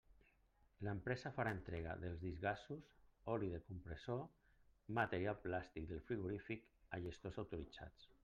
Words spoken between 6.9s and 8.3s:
a gestors autoritzats.